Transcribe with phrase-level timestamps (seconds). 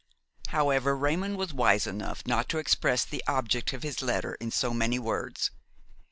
[0.47, 4.73] However, Raymon was wise enough not to express the object of his letter in so
[4.73, 5.51] many words.